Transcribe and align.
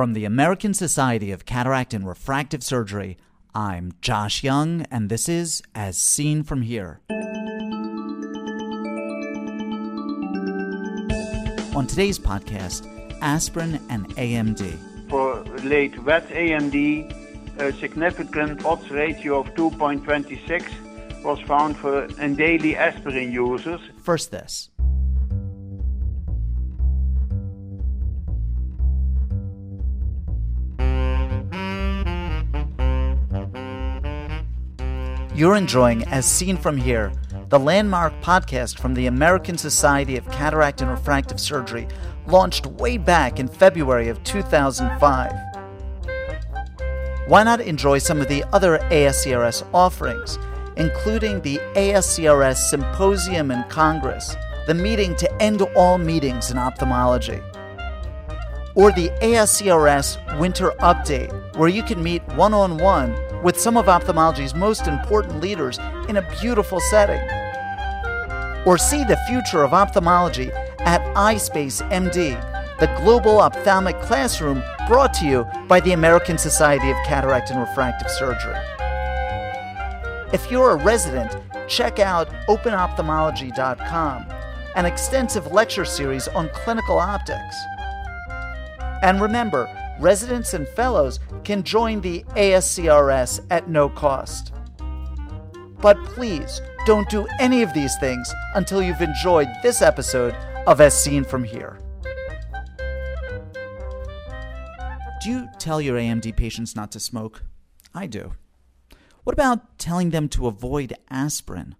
From 0.00 0.14
the 0.14 0.24
American 0.24 0.72
Society 0.72 1.30
of 1.30 1.44
Cataract 1.44 1.92
and 1.92 2.08
Refractive 2.08 2.64
Surgery, 2.64 3.18
I'm 3.54 3.92
Josh 4.00 4.42
Young, 4.42 4.86
and 4.90 5.10
this 5.10 5.28
is 5.28 5.62
As 5.74 5.98
Seen 5.98 6.42
From 6.42 6.62
Here. 6.62 7.00
On 11.76 11.86
today's 11.86 12.18
podcast, 12.18 12.88
aspirin 13.20 13.78
and 13.90 14.08
AMD. 14.16 15.10
For 15.10 15.44
late 15.64 16.02
wet 16.02 16.26
AMD, 16.30 17.58
a 17.60 17.70
significant 17.74 18.64
odds 18.64 18.90
ratio 18.90 19.40
of 19.40 19.48
2.26 19.54 21.22
was 21.22 21.40
found 21.40 21.76
for 21.76 22.04
in 22.18 22.36
daily 22.36 22.74
aspirin 22.74 23.32
users. 23.32 23.82
First, 23.98 24.30
this. 24.30 24.70
You're 35.40 35.56
enjoying 35.56 36.04
As 36.04 36.26
Seen 36.26 36.58
From 36.58 36.76
Here, 36.76 37.10
the 37.48 37.58
landmark 37.58 38.12
podcast 38.20 38.78
from 38.78 38.92
the 38.92 39.06
American 39.06 39.56
Society 39.56 40.18
of 40.18 40.30
Cataract 40.30 40.82
and 40.82 40.90
Refractive 40.90 41.40
Surgery, 41.40 41.88
launched 42.26 42.66
way 42.66 42.98
back 42.98 43.40
in 43.40 43.48
February 43.48 44.08
of 44.08 44.22
2005. 44.22 45.32
Why 47.26 47.42
not 47.42 47.62
enjoy 47.62 47.96
some 48.00 48.20
of 48.20 48.28
the 48.28 48.44
other 48.52 48.80
ASCRS 48.90 49.66
offerings, 49.72 50.38
including 50.76 51.40
the 51.40 51.56
ASCRS 51.74 52.58
Symposium 52.68 53.50
and 53.50 53.66
Congress, 53.70 54.36
the 54.66 54.74
meeting 54.74 55.16
to 55.16 55.42
end 55.42 55.62
all 55.74 55.96
meetings 55.96 56.50
in 56.50 56.58
ophthalmology? 56.58 57.40
or 58.76 58.92
the 58.92 59.08
ASCRS 59.20 60.38
Winter 60.38 60.70
Update, 60.78 61.56
where 61.56 61.68
you 61.68 61.82
can 61.82 62.02
meet 62.02 62.22
one 62.28 62.54
on 62.54 62.78
one 62.78 63.14
with 63.42 63.58
some 63.58 63.76
of 63.76 63.86
ophthalmology's 63.86 64.54
most 64.54 64.86
important 64.86 65.40
leaders 65.40 65.78
in 66.08 66.16
a 66.16 66.30
beautiful 66.40 66.80
setting. 66.80 67.20
Or 68.66 68.76
see 68.76 69.04
the 69.04 69.18
future 69.28 69.62
of 69.62 69.72
ophthalmology 69.72 70.50
at 70.80 71.00
iSpace 71.14 71.80
MD, 71.90 72.38
the 72.78 72.86
global 73.02 73.40
ophthalmic 73.40 74.00
classroom 74.00 74.62
brought 74.86 75.14
to 75.14 75.26
you 75.26 75.46
by 75.68 75.80
the 75.80 75.92
American 75.92 76.36
Society 76.38 76.90
of 76.90 76.96
Cataract 77.06 77.50
and 77.50 77.60
Refractive 77.60 78.10
Surgery. 78.10 78.56
If 80.32 80.50
you're 80.50 80.72
a 80.72 80.76
resident, 80.76 81.36
check 81.68 81.98
out 81.98 82.28
openophthalmology.com, 82.48 84.26
an 84.76 84.86
extensive 84.86 85.52
lecture 85.52 85.84
series 85.84 86.28
on 86.28 86.48
clinical 86.50 86.98
optics. 86.98 87.56
And 89.02 89.20
remember, 89.20 89.68
residents 90.00 90.54
and 90.54 90.66
fellows 90.68 91.20
can 91.44 91.62
join 91.62 92.00
the 92.00 92.24
ASCRS 92.30 93.44
at 93.50 93.68
no 93.68 93.88
cost. 93.88 94.52
But 95.80 96.02
please 96.04 96.60
don't 96.86 97.08
do 97.08 97.26
any 97.38 97.62
of 97.62 97.72
these 97.74 97.96
things 98.00 98.32
until 98.54 98.82
you've 98.82 99.02
enjoyed 99.02 99.48
this 99.62 99.82
episode 99.82 100.34
of 100.66 100.80
As 100.80 101.00
Seen 101.00 101.24
From 101.24 101.44
Here. 101.44 101.78
Do 105.22 105.30
you 105.30 105.48
tell 105.58 105.80
your 105.80 105.98
AMD 105.98 106.34
patients 106.36 106.74
not 106.74 106.90
to 106.92 107.00
smoke? 107.00 107.42
I 107.94 108.06
do. 108.06 108.32
What 109.24 109.34
about 109.34 109.78
telling 109.78 110.10
them 110.10 110.28
to 110.30 110.46
avoid 110.46 110.94
aspirin? 111.10 111.74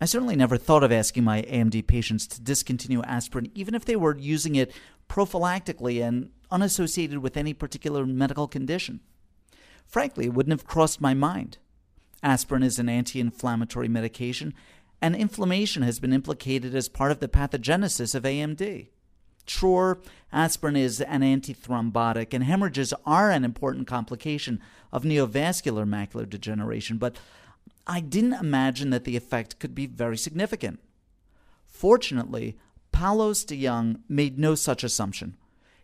I 0.00 0.06
certainly 0.06 0.34
never 0.34 0.56
thought 0.56 0.82
of 0.82 0.90
asking 0.90 1.22
my 1.22 1.42
AMD 1.42 1.86
patients 1.86 2.26
to 2.26 2.42
discontinue 2.42 3.02
aspirin, 3.04 3.52
even 3.54 3.76
if 3.76 3.84
they 3.84 3.94
were 3.94 4.16
using 4.18 4.56
it 4.56 4.72
prophylactically 5.08 6.02
and 6.02 6.30
unassociated 6.54 7.18
with 7.18 7.36
any 7.36 7.52
particular 7.52 8.06
medical 8.06 8.46
condition. 8.46 9.00
Frankly, 9.84 10.26
it 10.26 10.34
wouldn't 10.34 10.52
have 10.52 10.66
crossed 10.66 11.00
my 11.00 11.12
mind. 11.12 11.58
Aspirin 12.22 12.62
is 12.62 12.78
an 12.78 12.88
anti 12.88 13.18
inflammatory 13.18 13.88
medication, 13.88 14.54
and 15.02 15.16
inflammation 15.16 15.82
has 15.82 15.98
been 15.98 16.12
implicated 16.12 16.74
as 16.74 16.88
part 16.88 17.10
of 17.10 17.18
the 17.18 17.28
pathogenesis 17.28 18.14
of 18.14 18.22
AMD. 18.22 18.86
Sure, 19.46 19.98
aspirin 20.32 20.76
is 20.76 21.00
an 21.00 21.22
antithrombotic, 21.22 22.32
and 22.32 22.44
hemorrhages 22.44 22.94
are 23.04 23.30
an 23.30 23.44
important 23.44 23.88
complication 23.88 24.60
of 24.92 25.02
neovascular 25.02 25.86
macular 25.86 26.28
degeneration, 26.28 26.98
but 26.98 27.16
I 27.86 28.00
didn't 28.00 28.34
imagine 28.34 28.90
that 28.90 29.04
the 29.04 29.16
effect 29.16 29.58
could 29.58 29.74
be 29.74 29.86
very 29.86 30.16
significant. 30.16 30.78
Fortunately, 31.66 32.56
Paulus 32.92 33.44
de 33.44 33.60
Jong 33.60 34.04
made 34.08 34.38
no 34.38 34.54
such 34.54 34.84
assumption. 34.84 35.36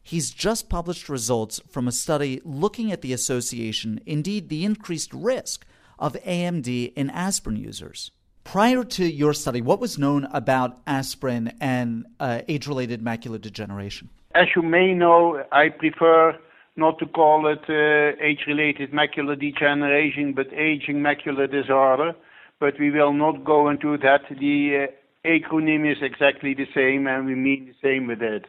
He's 0.03 0.31
just 0.31 0.69
published 0.69 1.09
results 1.09 1.61
from 1.69 1.87
a 1.87 1.93
study 1.93 2.41
looking 2.45 2.91
at 2.91 3.03
the 3.03 3.13
association, 3.13 4.01
indeed, 4.07 4.49
the 4.49 4.65
increased 4.65 5.13
risk 5.13 5.67
of 5.99 6.15
AMD 6.15 6.93
in 6.95 7.11
aspirin 7.11 7.57
users. 7.57 8.11
Prior 8.45 8.83
to 8.83 9.05
your 9.05 9.35
study, 9.35 9.61
what 9.61 9.81
was 9.81 9.99
known 9.99 10.25
about 10.33 10.79
aspirin 10.87 11.53
and 11.61 12.07
uh, 12.19 12.41
age 12.49 12.67
related 12.67 13.03
macular 13.03 13.41
degeneration? 13.41 14.09
As 14.35 14.49
you 14.57 14.63
may 14.63 14.95
know, 14.95 15.45
I 15.53 15.69
prefer 15.69 16.39
not 16.77 16.99
to 16.99 17.07
call 17.07 17.47
it 17.47 17.65
uh, 17.69 18.25
age 18.25 18.45
related 18.47 18.93
macular 18.93 19.39
degeneration, 19.39 20.33
but 20.33 20.53
aging 20.53 20.97
macular 20.97 21.51
disorder. 21.51 22.15
But 22.59 22.79
we 22.79 22.91
will 22.91 23.13
not 23.13 23.45
go 23.45 23.69
into 23.69 23.97
that. 23.99 24.23
The 24.29 24.89
uh, 24.89 25.29
acronym 25.29 25.91
is 25.91 25.99
exactly 26.03 26.55
the 26.55 26.67
same, 26.75 27.07
and 27.07 27.27
we 27.27 27.35
mean 27.35 27.67
the 27.67 27.89
same 27.89 28.07
with 28.07 28.23
it. 28.23 28.47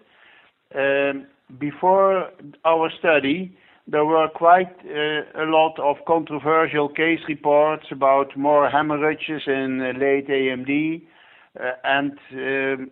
Um, 0.74 1.28
before 1.60 2.30
our 2.66 2.92
study, 3.00 3.56
there 3.88 4.06
were 4.06 4.28
quite 4.30 4.74
uh, 4.86 5.44
a 5.44 5.46
lot 5.46 5.78
of 5.80 5.98
controversial 6.08 6.88
case 6.90 7.20
reports 7.28 7.86
about 7.92 8.38
more 8.38 8.70
hemorrhages 8.70 9.44
in 9.48 9.80
late 10.00 10.28
AMD, 10.28 11.02
uh, 11.60 11.72
and 11.84 12.18
um, 12.34 12.92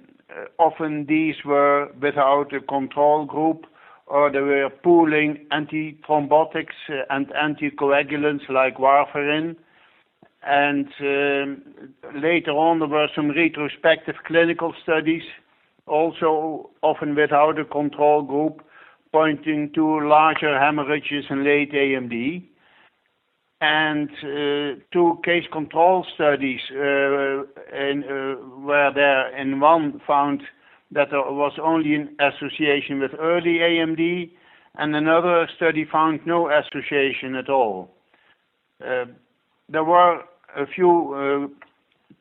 often 0.57 1.05
these 1.07 1.35
were 1.45 1.89
without 2.01 2.53
a 2.53 2.59
control 2.59 3.25
group, 3.25 3.65
or 4.07 4.31
they 4.31 4.39
were 4.39 4.69
pooling 4.83 5.45
antithrombotics 5.51 6.79
and 7.09 7.27
anticoagulants 7.29 8.49
like 8.49 8.77
warfarin. 8.77 9.55
And 10.41 10.87
um, 11.01 11.63
later 12.15 12.51
on, 12.51 12.79
there 12.79 12.87
were 12.87 13.09
some 13.15 13.29
retrospective 13.31 14.15
clinical 14.25 14.73
studies 14.81 15.23
also 15.89 16.69
often 16.81 17.15
without 17.15 17.59
a 17.59 17.65
control 17.65 18.21
group, 18.21 18.61
pointing 19.11 19.71
to 19.73 20.07
larger 20.07 20.59
hemorrhages 20.59 21.25
in 21.29 21.43
late 21.43 21.73
AMD. 21.73 22.43
And 23.61 24.09
uh, 24.23 24.79
two 24.93 25.19
case 25.25 25.43
control 25.51 26.05
studies, 26.15 26.61
uh, 26.71 27.43
in, 27.75 28.03
uh, 28.07 28.91
there 28.93 29.35
in 29.37 29.59
one 29.59 29.99
found 30.07 30.43
that 30.91 31.09
there 31.11 31.19
was 31.19 31.53
only 31.61 31.95
an 31.95 32.15
association 32.19 32.99
with 32.99 33.11
early 33.19 33.57
AMD, 33.59 34.31
and 34.75 34.95
another 34.95 35.47
study 35.55 35.85
found 35.91 36.21
no 36.25 36.49
association 36.49 37.35
at 37.35 37.49
all. 37.49 37.91
Uh, 38.81 39.05
there 39.67 39.83
were 39.83 40.21
a 40.55 40.65
few 40.65 41.13
uh, 41.13 41.68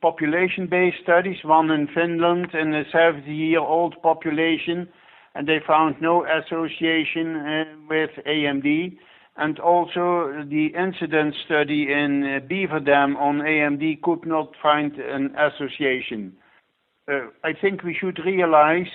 population-based 0.01 0.97
studies, 1.03 1.37
one 1.43 1.71
in 1.71 1.87
Finland 1.87 2.53
in 2.53 2.73
a 2.73 2.83
70-year-old 2.85 4.01
population, 4.01 4.87
and 5.35 5.47
they 5.47 5.59
found 5.65 6.01
no 6.01 6.25
association 6.25 7.35
uh, 7.35 7.63
with 7.89 8.11
AMD. 8.25 8.97
And 9.37 9.59
also 9.59 10.43
the 10.49 10.67
incidence 10.77 11.35
study 11.45 11.91
in 11.91 12.23
uh, 12.23 12.45
Beaver 12.45 12.81
Dam 12.81 13.15
on 13.17 13.39
AMD 13.39 14.01
could 14.01 14.25
not 14.25 14.53
find 14.61 14.95
an 14.95 15.33
association. 15.37 16.33
Uh, 17.07 17.27
I 17.43 17.53
think 17.53 17.83
we 17.83 17.95
should 17.99 18.19
realize 18.25 18.91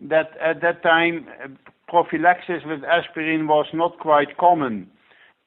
that 0.00 0.30
at 0.40 0.62
that 0.62 0.82
time 0.82 1.26
uh, 1.44 1.48
prophylaxis 1.88 2.62
with 2.64 2.82
aspirin 2.84 3.46
was 3.46 3.66
not 3.74 3.98
quite 3.98 4.38
common 4.38 4.90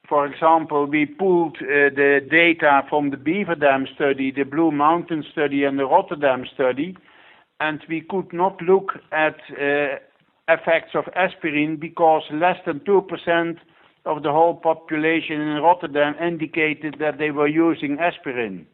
for 0.07 0.25
example, 0.25 0.85
we 0.85 1.05
pulled 1.05 1.57
uh, 1.57 1.89
the 1.95 2.19
data 2.29 2.81
from 2.89 3.09
the 3.09 3.17
Beaver 3.17 3.55
Dam 3.55 3.87
study, 3.95 4.31
the 4.31 4.43
Blue 4.43 4.71
Mountain 4.71 5.23
study, 5.31 5.63
and 5.63 5.79
the 5.79 5.85
Rotterdam 5.85 6.45
study, 6.53 6.95
and 7.59 7.81
we 7.89 8.01
could 8.01 8.31
not 8.33 8.61
look 8.61 8.91
at 9.11 9.37
uh, 9.51 9.97
effects 10.47 10.91
of 10.93 11.05
aspirin 11.15 11.77
because 11.77 12.23
less 12.31 12.57
than 12.65 12.79
2% 12.81 13.57
of 14.05 14.23
the 14.23 14.31
whole 14.31 14.55
population 14.55 15.41
in 15.41 15.61
Rotterdam 15.63 16.15
indicated 16.21 16.97
that 16.99 17.17
they 17.17 17.31
were 17.31 17.47
using 17.47 17.97
aspirin. 17.99 18.67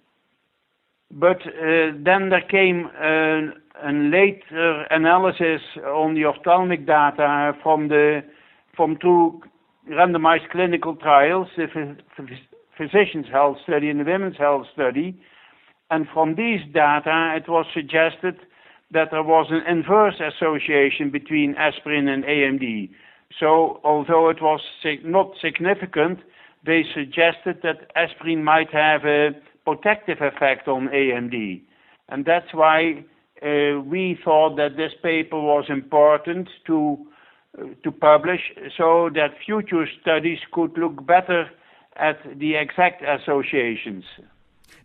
But 1.12 1.42
uh, 1.46 1.92
then 1.98 2.30
there 2.30 2.46
came 2.50 2.90
a 2.98 3.92
later 3.92 4.84
analysis 4.90 5.62
on 5.86 6.16
the 6.16 6.26
ophthalmic 6.26 6.86
data 6.86 7.54
from 7.62 7.90
the 7.90 8.24
from 8.76 8.98
two 9.02 9.42
randomized 9.90 10.50
clinical 10.52 10.96
trials, 10.96 11.48
the 11.58 11.68
physician's 12.78 13.28
health 13.32 13.58
study 13.64 13.90
and 13.90 14.00
the 14.00 14.04
women's 14.04 14.38
health 14.38 14.68
study. 14.74 15.20
And 15.90 16.08
from 16.14 16.36
these 16.36 16.62
data, 16.74 17.34
it 17.36 17.50
was 17.50 17.66
suggested 17.74 18.40
that 18.92 19.10
there 19.12 19.24
was 19.24 19.48
an 19.50 19.64
inverse 19.68 20.20
association 20.20 21.10
between 21.12 21.56
aspirin 21.56 22.08
and 22.08 22.24
AMD. 22.24 22.90
So, 23.40 23.80
although 23.84 24.30
it 24.30 24.42
was 24.42 24.62
not 25.04 25.32
significant, 25.42 26.20
they 26.66 26.84
suggested 26.94 27.62
that 27.64 27.92
aspirin 27.96 28.44
might 28.44 28.72
have 28.72 29.06
a 29.06 29.30
protective 29.66 30.18
effect 30.22 30.68
on 30.68 30.88
AMD. 30.90 31.62
And 32.10 32.26
that's 32.26 32.54
why 32.54 33.04
uh, 33.42 33.80
we 33.82 34.20
thought 34.24 34.58
that 34.58 34.76
this 34.78 34.92
paper 35.02 35.40
was 35.40 35.66
important 35.70 36.50
to, 36.68 36.98
to 37.84 37.92
publish 37.92 38.42
so 38.78 39.10
that 39.14 39.32
future 39.46 39.86
studies 40.02 40.40
could 40.52 40.78
look 40.78 41.06
better 41.06 41.50
at 41.98 42.18
the 42.40 42.56
exact 42.56 43.04
associations. 43.04 44.06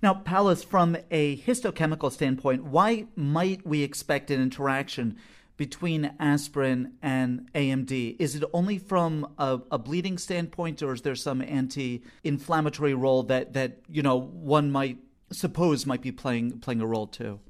Now, 0.03 0.15
Paulus, 0.15 0.65
from 0.65 0.97
a 1.11 1.37
histochemical 1.39 2.11
standpoint, 2.13 2.65
why 2.65 3.07
might 3.15 3.67
we 3.67 3.83
expect 3.83 4.31
an 4.31 4.43
interaction 4.43 5.17
between 5.57 6.13
aspirin 6.21 6.95
and 7.01 7.51
AMD? 7.55 8.17
Is 8.19 8.35
it 8.35 8.45
only 8.53 8.79
from 8.79 9.33
a, 9.39 9.61
a 9.71 9.79
bleeding 9.79 10.19
standpoint, 10.19 10.83
or 10.83 10.93
is 10.93 11.03
there 11.03 11.15
some 11.15 11.41
anti-inflammatory 11.41 12.95
role 12.95 13.23
that, 13.25 13.55
that 13.55 13.79
you 13.89 14.03
know 14.03 14.17
one 14.17 14.71
might 14.71 14.99
suppose 15.33 15.87
might 15.87 16.03
be 16.03 16.13
playing 16.13 16.59
playing 16.61 16.81
a 16.81 16.87
role 16.87 17.07
too? 17.07 17.41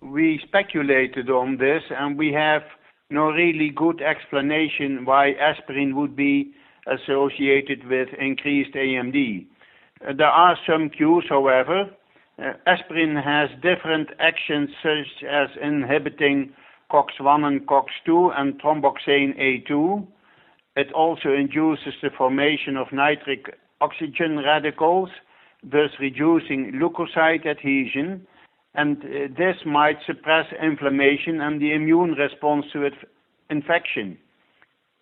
We 0.00 0.40
speculated 0.46 1.30
on 1.30 1.56
this, 1.56 1.82
and 1.90 2.16
we 2.16 2.32
have 2.32 2.62
no 3.10 3.30
really 3.30 3.70
good 3.70 4.02
explanation 4.02 5.04
why 5.04 5.32
aspirin 5.32 5.94
would 5.96 6.16
be 6.16 6.52
associated 6.86 7.86
with 7.88 8.08
increased 8.18 8.74
AMD. 8.74 9.46
Uh, 10.06 10.12
there 10.16 10.26
are 10.26 10.56
some 10.66 10.90
cues, 10.90 11.24
however. 11.28 11.90
Uh, 12.38 12.52
aspirin 12.66 13.16
has 13.16 13.48
different 13.62 14.08
actions 14.18 14.70
such 14.82 15.24
as 15.24 15.48
inhibiting 15.62 16.52
COX-1 16.90 17.44
and 17.44 17.66
COX-2 17.66 18.38
and 18.38 18.60
thromboxane 18.60 19.38
A2. 19.40 20.06
It 20.76 20.92
also 20.92 21.32
induces 21.32 21.94
the 22.02 22.10
formation 22.16 22.76
of 22.76 22.92
nitric 22.92 23.56
oxygen 23.80 24.38
radicals, 24.38 25.08
thus 25.62 25.90
reducing 25.98 26.72
leukocyte 26.74 27.46
adhesion, 27.46 28.26
and 28.76 28.98
uh, 28.98 29.28
this 29.36 29.56
might 29.64 29.98
suppress 30.06 30.46
inflammation 30.62 31.40
and 31.40 31.60
the 31.60 31.72
immune 31.72 32.12
response 32.12 32.66
to 32.72 32.88
infection. 33.50 34.18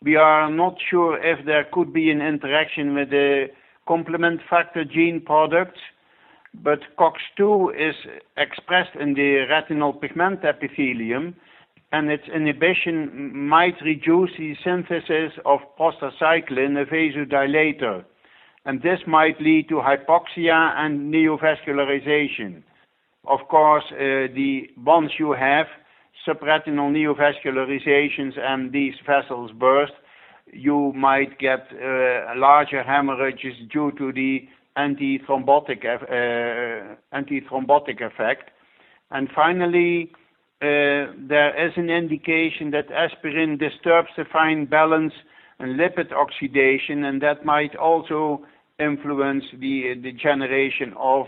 We 0.03 0.17
are 0.17 0.51
not 0.51 0.77
sure 0.91 1.19
if 1.23 1.45
there 1.47 1.67
could 1.73 1.93
be 1.93 2.11
an 2.11 2.21
interaction 2.21 2.95
with 2.95 3.11
the 3.11 3.47
complement 3.89 4.41
factor 4.49 4.85
gene 4.85 5.23
products, 5.25 5.81
but 6.63 6.81
COX-2 6.99 7.75
is 7.89 7.95
expressed 8.37 8.95
in 9.01 9.15
the 9.15 9.47
retinal 9.51 9.93
pigment 9.93 10.45
epithelium, 10.45 11.35
and 11.91 12.11
its 12.11 12.25
inhibition 12.35 13.37
might 13.49 13.75
reduce 13.85 14.31
the 14.39 14.55
synthesis 14.65 15.33
of 15.45 15.61
prostacyclin, 15.79 16.81
a 16.81 16.85
vasodilator, 16.85 18.05
and 18.67 18.83
this 18.83 19.01
might 19.07 19.41
lead 19.41 19.69
to 19.69 19.77
hypoxia 19.77 20.75
and 20.77 21.13
neovascularization. 21.13 22.63
Of 23.27 23.41
course, 23.49 23.85
uh, 23.93 24.29
the 24.35 24.69
once 24.77 25.13
you 25.19 25.33
have 25.33 25.67
subretinal 26.27 26.91
neovascularizations 26.93 28.39
and 28.39 28.73
these 28.73 28.95
vessels 29.07 29.51
burst, 29.53 29.93
you 30.53 30.93
might 30.95 31.39
get 31.39 31.67
uh, 31.73 32.35
larger 32.37 32.83
hemorrhages 32.83 33.55
due 33.73 33.93
to 33.99 34.13
the 34.13 34.47
antithrombotic, 34.77 35.85
uh, 35.85 36.97
antithrombotic 37.15 38.05
effect. 38.05 38.51
And 39.11 39.29
finally, 39.35 40.13
there 40.61 41.67
is 41.67 41.73
an 41.77 41.91
indication 41.91 42.71
that 42.71 42.91
aspirin 42.91 43.59
disturbs 43.59 44.09
the 44.17 44.25
fine 44.33 44.65
balance 44.65 45.13
and 45.59 45.79
lipid 45.79 46.11
oxidation, 46.13 47.05
and 47.05 47.21
that 47.23 47.45
might 47.45 47.77
also 47.77 48.45
influence 48.79 49.45
the, 49.53 49.95
the 50.03 50.13
generation 50.13 50.95
of 50.99 51.27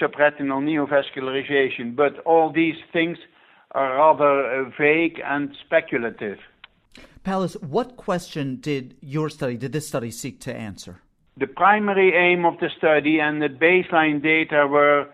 subretinal 0.00 0.62
neovascularization. 0.62 1.96
But 1.96 2.18
all 2.20 2.52
these 2.52 2.76
things 2.92 3.18
are 3.72 3.96
rather 3.96 4.66
uh, 4.66 4.70
vague 4.78 5.20
and 5.24 5.54
speculative. 5.64 6.38
Paulus, 7.24 7.54
what 7.60 7.96
question 7.96 8.56
did 8.56 8.96
your 9.00 9.30
study, 9.30 9.56
did 9.56 9.72
this 9.72 9.86
study 9.86 10.10
seek 10.10 10.40
to 10.40 10.54
answer? 10.54 11.00
The 11.38 11.46
primary 11.46 12.12
aim 12.14 12.44
of 12.44 12.58
the 12.58 12.68
study 12.76 13.18
and 13.20 13.40
the 13.40 13.48
baseline 13.48 14.22
data 14.22 14.66
were 14.66 15.08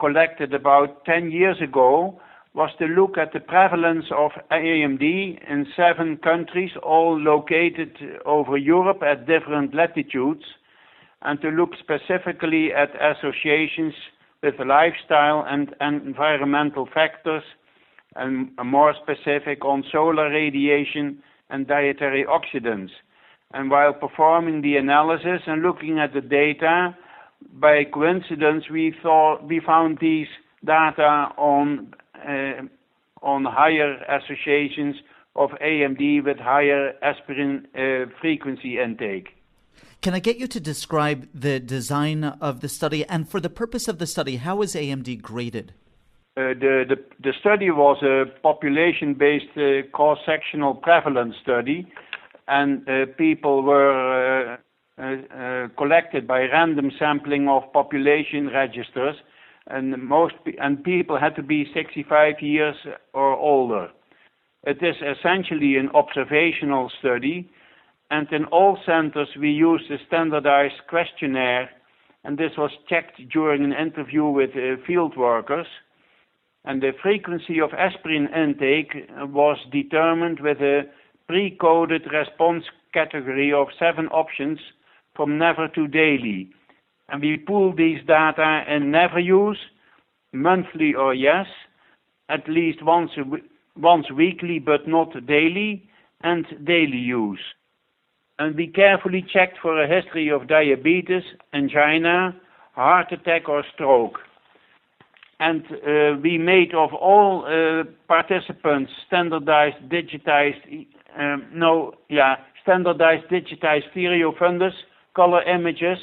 collected 0.00 0.52
about 0.52 1.04
10 1.06 1.30
years 1.30 1.56
ago 1.62 2.20
was 2.54 2.70
to 2.78 2.84
look 2.84 3.16
at 3.16 3.32
the 3.32 3.40
prevalence 3.40 4.06
of 4.14 4.32
AMD 4.50 5.02
in 5.02 5.66
seven 5.74 6.18
countries, 6.18 6.72
all 6.82 7.18
located 7.18 7.96
over 8.26 8.58
Europe 8.58 9.02
at 9.02 9.26
different 9.26 9.74
latitudes, 9.74 10.44
and 11.24 11.40
to 11.40 11.48
look 11.48 11.70
specifically 11.78 12.70
at 12.72 12.90
associations 13.00 13.94
with 14.42 14.54
lifestyle 14.58 15.44
and, 15.46 15.74
and 15.80 16.02
environmental 16.02 16.88
factors, 16.92 17.42
and 18.16 18.50
more 18.64 18.94
specific 19.02 19.64
on 19.64 19.84
solar 19.90 20.28
radiation 20.30 21.22
and 21.50 21.66
dietary 21.66 22.24
oxidants. 22.24 22.90
And 23.54 23.70
while 23.70 23.92
performing 23.92 24.62
the 24.62 24.76
analysis 24.76 25.42
and 25.46 25.62
looking 25.62 25.98
at 25.98 26.12
the 26.12 26.20
data, 26.20 26.96
by 27.54 27.84
coincidence, 27.84 28.64
we 28.70 28.94
thought 29.02 29.46
we 29.46 29.60
found 29.60 29.98
these 30.00 30.28
data 30.64 31.28
on 31.36 31.94
uh, 32.16 32.62
on 33.22 33.44
higher 33.44 33.96
associations 34.08 34.96
of 35.36 35.50
AMD 35.62 36.24
with 36.24 36.38
higher 36.38 36.92
aspirin 37.02 37.66
uh, 37.74 38.10
frequency 38.20 38.78
intake. 38.78 39.28
Can 40.02 40.14
I 40.14 40.18
get 40.18 40.38
you 40.38 40.48
to 40.48 40.58
describe 40.58 41.28
the 41.32 41.60
design 41.60 42.24
of 42.24 42.60
the 42.60 42.68
study? 42.68 43.06
And 43.06 43.28
for 43.28 43.38
the 43.38 43.48
purpose 43.48 43.86
of 43.86 43.98
the 43.98 44.06
study, 44.08 44.36
how 44.36 44.60
is 44.62 44.74
AMD 44.74 45.22
graded? 45.22 45.74
Uh, 46.36 46.58
the, 46.58 46.84
the, 46.88 46.96
the, 47.22 47.32
study 47.38 47.70
was 47.70 48.02
a 48.02 48.24
population 48.40 49.14
based 49.14 49.56
uh, 49.56 49.86
cross 49.92 50.18
sectional 50.26 50.74
prevalence 50.74 51.36
study, 51.40 51.86
and 52.48 52.88
uh, 52.88 53.06
people 53.16 53.62
were 53.62 54.58
uh, 54.98 55.02
uh, 55.02 55.68
collected 55.78 56.26
by 56.26 56.40
random 56.40 56.90
sampling 56.98 57.48
of 57.48 57.72
population 57.72 58.48
registers, 58.48 59.14
and, 59.68 60.02
most, 60.02 60.34
and 60.60 60.82
people 60.82 61.16
had 61.16 61.36
to 61.36 61.44
be 61.44 61.64
65 61.72 62.40
years 62.40 62.74
or 63.12 63.36
older. 63.36 63.88
It 64.64 64.78
is 64.82 64.96
essentially 64.96 65.76
an 65.76 65.90
observational 65.94 66.90
study, 66.98 67.50
and 68.12 68.32
in 68.32 68.44
all 68.56 68.78
centers 68.86 69.28
we 69.36 69.50
used 69.50 69.90
a 69.90 69.96
standardized 70.06 70.80
questionnaire, 70.88 71.68
and 72.22 72.38
this 72.38 72.52
was 72.56 72.70
checked 72.88 73.20
during 73.32 73.64
an 73.64 73.72
interview 73.72 74.26
with 74.26 74.50
uh, 74.50 74.80
field 74.86 75.16
workers 75.16 75.66
and 76.64 76.80
the 76.80 76.92
frequency 77.02 77.60
of 77.60 77.70
aspirin 77.72 78.28
intake 78.28 78.94
was 79.32 79.58
determined 79.72 80.40
with 80.40 80.58
a 80.60 80.82
pre-coded 81.26 82.02
response 82.12 82.64
category 82.94 83.52
of 83.52 83.68
seven 83.78 84.06
options 84.08 84.58
from 85.16 85.38
never 85.38 85.68
to 85.68 85.88
daily. 85.88 86.50
And 87.08 87.20
we 87.20 87.36
pool 87.36 87.74
these 87.74 87.98
data 88.06 88.62
in 88.68 88.90
never 88.90 89.18
use, 89.18 89.58
monthly 90.32 90.94
or 90.94 91.14
yes, 91.14 91.46
at 92.28 92.48
least 92.48 92.82
once, 92.82 93.10
once 93.76 94.06
weekly 94.10 94.58
but 94.58 94.86
not 94.86 95.26
daily, 95.26 95.88
and 96.22 96.46
daily 96.64 96.98
use. 96.98 97.40
And 98.42 98.56
we 98.56 98.66
carefully 98.66 99.24
checked 99.32 99.58
for 99.62 99.80
a 99.80 99.86
history 99.86 100.28
of 100.28 100.48
diabetes, 100.48 101.22
angina, 101.54 102.34
heart 102.72 103.12
attack 103.12 103.48
or 103.48 103.62
stroke. 103.72 104.18
And 105.38 105.62
uh, 105.70 106.18
we 106.20 106.38
made 106.38 106.74
of 106.74 106.92
all 106.92 107.44
uh, 107.46 107.84
participants 108.08 108.90
standardized 109.06 109.76
digitized 109.88 110.86
um, 111.16 111.46
no 111.54 111.94
yeah 112.08 112.34
standardized 112.62 113.26
digitized 113.30 113.88
stereo 113.92 114.32
fundus 114.32 114.74
color 115.14 115.42
images 115.44 115.98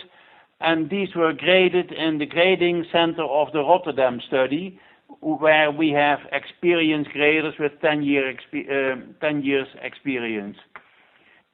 and 0.62 0.90
these 0.90 1.10
were 1.16 1.34
graded 1.34 1.92
in 1.92 2.20
the 2.20 2.26
grading 2.26 2.86
center 2.90 3.24
of 3.24 3.52
the 3.52 3.60
Rotterdam 3.60 4.22
study 4.26 4.80
where 5.20 5.72
we 5.72 5.90
have 5.90 6.20
experienced 6.32 7.12
graders 7.12 7.56
with 7.60 7.74
10 7.82 8.04
year 8.04 8.30
uh, 8.30 8.96
10 9.20 9.44
years 9.44 9.68
experience 9.82 10.58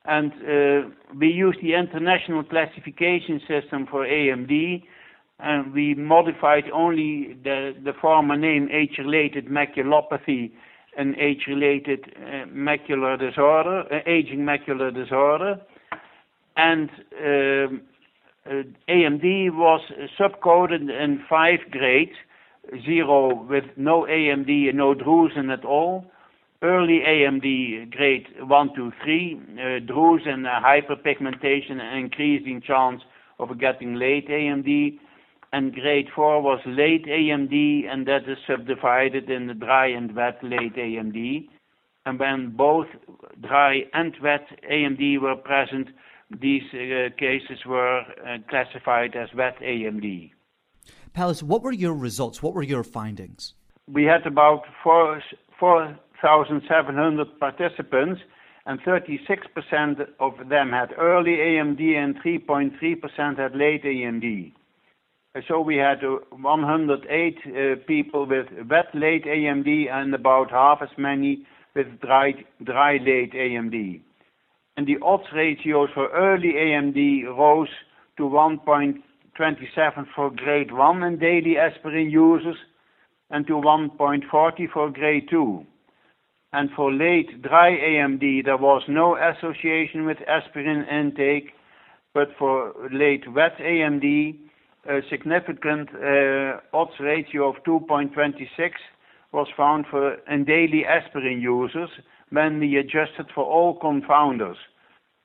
and 0.07 0.31
uh, 0.33 0.89
we 1.19 1.27
use 1.27 1.57
the 1.61 1.73
international 1.73 2.43
classification 2.43 3.39
system 3.47 3.87
for 3.89 4.05
AMD 4.05 4.83
and 5.39 5.73
we 5.73 5.93
modified 5.95 6.65
only 6.73 7.37
the, 7.43 7.73
the 7.83 7.91
former 7.99 8.37
name 8.37 8.69
age-related 8.71 9.47
maculopathy 9.47 10.51
and 10.97 11.15
age-related 11.17 12.05
uh, 12.15 12.45
macular 12.47 13.19
disorder, 13.19 13.83
uh, 13.91 13.99
aging 14.07 14.39
macular 14.39 14.93
disorder. 14.93 15.59
And 16.55 16.89
um, 17.19 17.81
uh, 18.45 18.63
AMD 18.87 19.51
was 19.53 19.81
subcoded 20.17 20.89
in 20.89 21.21
five 21.27 21.59
grades, 21.71 22.15
zero 22.85 23.43
with 23.43 23.65
no 23.75 24.03
AMD 24.03 24.69
and 24.69 24.77
no 24.77 24.93
drusen 24.93 25.51
at 25.51 25.65
all, 25.65 26.05
early 26.61 27.01
AMD 27.07 27.91
grade 27.91 28.27
1 28.39 28.75
to 28.75 28.91
3, 29.03 29.41
uh, 29.41 29.59
drusen 29.85 30.45
and 30.47 30.63
hyperpigmentation 30.65 31.79
and 31.81 32.05
increasing 32.05 32.61
chance 32.61 33.01
of 33.39 33.59
getting 33.59 33.95
late 33.95 34.27
AMD. 34.27 34.99
And 35.53 35.73
grade 35.73 36.07
4 36.15 36.41
was 36.41 36.59
late 36.65 37.05
AMD, 37.05 37.87
and 37.89 38.05
that 38.07 38.27
is 38.27 38.37
subdivided 38.47 39.29
in 39.29 39.47
the 39.47 39.53
dry 39.53 39.87
and 39.87 40.15
wet 40.15 40.37
late 40.43 40.75
AMD. 40.75 41.47
And 42.05 42.19
when 42.19 42.55
both 42.55 42.87
dry 43.41 43.81
and 43.93 44.13
wet 44.21 44.45
AMD 44.69 45.19
were 45.21 45.35
present, 45.35 45.89
these 46.29 46.63
uh, 46.73 47.09
cases 47.17 47.65
were 47.65 47.99
uh, 47.99 48.37
classified 48.49 49.15
as 49.15 49.29
wet 49.35 49.57
AMD. 49.61 50.31
Paulus, 51.13 51.41
what 51.41 51.61
were 51.61 51.71
your 51.71 51.93
results? 51.93 52.43
What 52.43 52.53
were 52.53 52.63
your 52.63 52.83
findings? 52.83 53.53
We 53.87 54.03
had 54.03 54.25
about 54.25 54.63
4,700 56.21 57.39
participants, 57.39 58.21
and 58.65 58.79
36% 58.81 60.07
of 60.19 60.49
them 60.49 60.71
had 60.71 60.93
early 60.97 61.37
AMD 61.37 61.81
and 61.95 62.15
3.3% 62.21 63.37
had 63.37 63.55
late 63.55 63.83
AMD. 63.83 64.53
So 65.47 65.59
we 65.59 65.75
had 65.75 66.03
uh, 66.03 66.19
108 66.31 67.37
uh, 67.45 67.75
people 67.85 68.25
with 68.25 68.47
wet 68.69 68.87
late 68.93 69.25
AMD 69.25 69.91
and 69.91 70.15
about 70.15 70.49
half 70.49 70.81
as 70.81 70.89
many 70.97 71.45
with 71.75 71.87
dry, 71.99 72.33
late 72.61 73.33
AMD. 73.33 74.01
And 74.77 74.87
the 74.87 74.97
odds 75.03 75.25
ratios 75.33 75.89
for 75.93 76.07
early 76.09 76.53
AMD 76.53 77.25
rose 77.37 77.67
to 78.17 78.23
1.27 78.23 80.05
for 80.15 80.31
grade 80.31 80.71
1 80.71 81.03
in 81.03 81.19
daily 81.19 81.57
aspirin 81.57 82.09
users 82.09 82.57
and 83.29 83.45
to 83.47 83.53
1.40 83.53 84.71
for 84.73 84.89
grade 84.89 85.27
2. 85.29 85.65
And 86.55 86.69
for 86.73 86.89
late 86.89 87.41
dry 87.41 87.71
AMD, 87.71 88.45
there 88.45 88.55
was 88.55 88.83
no 88.87 89.17
association 89.17 90.05
with 90.05 90.19
aspirin 90.25 90.85
intake, 90.85 91.51
but 92.13 92.29
for 92.39 92.71
late 92.93 93.29
wet 93.29 93.57
AMD, 93.59 94.37
a 94.87 95.01
significant 95.09 95.89
uh, 95.93 96.61
odds 96.71 96.97
ratio 97.01 97.49
of 97.49 97.61
2.26 97.65 98.47
was 99.33 99.47
found 99.57 99.85
for 99.91 100.13
in 100.31 100.45
daily 100.45 100.85
aspirin 100.85 101.41
users 101.41 101.89
when 102.29 102.61
we 102.61 102.77
adjusted 102.77 103.25
for 103.35 103.43
all 103.43 103.77
confounders. 103.77 104.55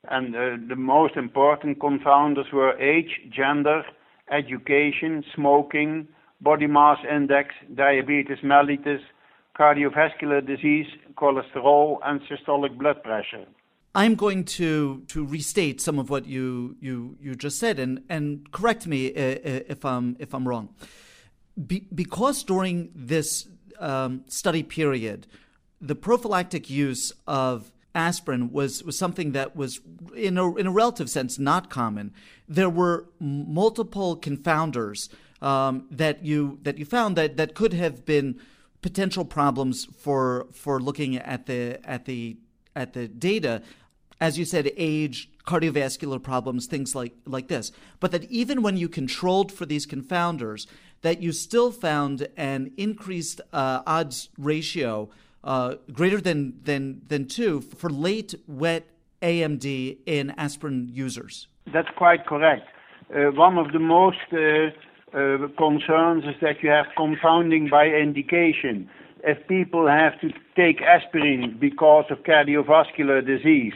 And 0.09 0.35
uh, 0.35 0.57
the 0.67 0.75
most 0.75 1.15
important 1.15 1.79
confounders 1.79 2.51
were 2.51 2.77
age, 2.77 3.21
gender, 3.33 3.83
education, 4.29 5.23
smoking, 5.33 6.09
body 6.41 6.67
mass 6.67 6.97
index, 7.09 7.55
diabetes 7.73 8.39
mellitus, 8.43 8.99
cardiovascular 9.61 10.41
disease, 10.53 10.87
cholesterol, 11.21 11.85
and 12.03 12.21
systolic 12.29 12.73
blood 12.81 12.99
pressure. 13.03 13.45
I'm 13.93 14.15
going 14.15 14.45
to 14.59 15.01
to 15.13 15.19
restate 15.25 15.77
some 15.81 15.99
of 15.99 16.09
what 16.09 16.23
you 16.25 16.77
you 16.87 17.17
you 17.25 17.35
just 17.35 17.57
said, 17.59 17.75
and 17.83 17.93
and 18.15 18.51
correct 18.51 18.87
me 18.87 18.99
if 19.73 19.83
I'm 19.83 20.15
if 20.19 20.29
I'm 20.35 20.47
wrong. 20.47 20.65
Be, 21.67 21.77
because 21.93 22.37
during 22.43 22.91
this 22.95 23.47
um, 23.79 24.23
study 24.27 24.63
period, 24.63 25.27
the 25.81 25.95
prophylactic 25.95 26.69
use 26.69 27.13
of 27.27 27.71
aspirin 27.93 28.51
was, 28.51 28.83
was 28.83 28.97
something 28.97 29.33
that 29.33 29.55
was, 29.55 29.81
in 30.15 30.37
a, 30.37 30.55
in 30.55 30.67
a 30.67 30.71
relative 30.71 31.09
sense, 31.09 31.37
not 31.37 31.69
common. 31.69 32.13
There 32.47 32.69
were 32.69 33.07
multiple 33.19 34.15
confounders 34.15 35.09
um, 35.41 35.87
that 35.91 36.23
you 36.23 36.59
that 36.61 36.77
you 36.77 36.85
found 36.85 37.17
that, 37.17 37.35
that 37.37 37.55
could 37.55 37.73
have 37.73 38.05
been 38.05 38.39
potential 38.81 39.25
problems 39.25 39.85
for 39.97 40.47
for 40.51 40.79
looking 40.79 41.15
at 41.17 41.45
the 41.45 41.79
at 41.83 42.05
the 42.05 42.37
at 42.75 42.93
the 42.93 43.07
data 43.07 43.61
as 44.21 44.37
you 44.37 44.45
said, 44.45 44.71
age, 44.77 45.29
cardiovascular 45.47 46.21
problems, 46.21 46.67
things 46.67 46.93
like, 46.93 47.13
like 47.25 47.47
this. 47.47 47.71
But 47.99 48.11
that 48.11 48.23
even 48.25 48.61
when 48.61 48.77
you 48.77 48.87
controlled 48.87 49.51
for 49.51 49.65
these 49.65 49.87
confounders, 49.87 50.67
that 51.01 51.23
you 51.23 51.31
still 51.31 51.71
found 51.71 52.27
an 52.37 52.71
increased 52.77 53.41
uh, 53.51 53.81
odds 53.87 54.29
ratio 54.37 55.09
uh, 55.43 55.75
greater 55.91 56.21
than, 56.21 56.53
than, 56.63 57.01
than 57.07 57.27
two 57.27 57.61
for 57.61 57.89
late 57.89 58.35
wet 58.47 58.85
AMD 59.23 59.97
in 60.05 60.29
aspirin 60.37 60.87
users. 60.91 61.47
That's 61.73 61.89
quite 61.97 62.27
correct. 62.27 62.67
Uh, 63.09 63.31
one 63.31 63.57
of 63.57 63.71
the 63.71 63.79
most 63.79 64.19
uh, 64.31 64.69
concerns 65.57 66.23
is 66.23 66.35
that 66.41 66.61
you 66.61 66.69
have 66.69 66.85
confounding 66.95 67.69
by 67.69 67.85
indication. 67.87 68.89
If 69.23 69.47
people 69.47 69.87
have 69.87 70.19
to 70.21 70.29
take 70.55 70.81
aspirin 70.81 71.57
because 71.59 72.05
of 72.09 72.19
cardiovascular 72.19 73.25
disease, 73.25 73.73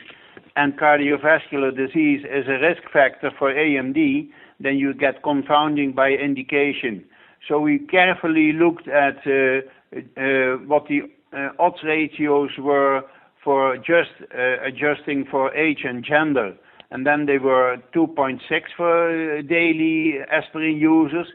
and 0.56 0.77
cardiovascular 0.77 1.75
disease 1.75 2.22
is 2.24 2.48
a 2.48 2.60
risk 2.65 2.84
factor 2.92 3.32
for 3.38 3.54
AMD, 3.54 4.30
then 4.60 4.77
you 4.77 4.94
get 4.94 5.22
confounding 5.24 5.92
by 5.92 6.12
indication. 6.12 7.04
So 7.48 7.60
we 7.60 7.80
carefully 7.80 8.54
looked 8.54 8.88
at 8.88 9.18
uh, 9.27 9.62
uh, 9.94 10.58
what 10.65 10.88
the 10.88 11.01
uh, 11.34 11.50
odds 11.60 11.84
ratios 11.84 12.51
were 12.58 13.01
for 13.44 13.77
just 13.77 14.12
uh, 14.34 14.63
adjusting 14.65 15.25
for 15.30 15.54
age 15.54 15.84
and 15.84 16.04
gender. 16.04 16.56
And 16.92 17.06
then 17.06 17.25
they 17.25 17.38
were 17.38 17.77
2.6 17.94 18.39
for 18.77 19.42
daily 19.42 20.20
aspirin 20.32 20.77
users. 20.77 21.27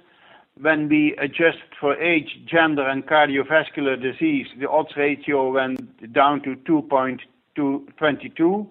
When 0.61 0.89
we 0.89 1.15
adjust 1.17 1.59
for 1.81 2.01
age, 2.01 2.41
gender, 2.47 2.89
and 2.89 3.07
cardiovascular 3.07 4.01
disease, 4.01 4.47
the 4.59 4.69
odds 4.69 4.97
ratio 4.97 5.53
went 5.53 6.13
down 6.13 6.43
to 6.43 6.57
2.22 6.57 8.67